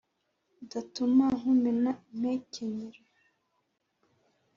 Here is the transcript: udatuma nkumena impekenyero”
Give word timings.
udatuma 0.61 1.25
nkumena 1.37 1.91
impekenyero” 2.11 3.01